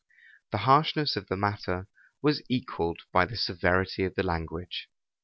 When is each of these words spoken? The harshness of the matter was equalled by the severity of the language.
The 0.51 0.57
harshness 0.65 1.15
of 1.15 1.27
the 1.27 1.37
matter 1.37 1.87
was 2.23 2.41
equalled 2.49 3.01
by 3.11 3.25
the 3.25 3.37
severity 3.37 4.03
of 4.03 4.15
the 4.15 4.23
language. 4.23 4.89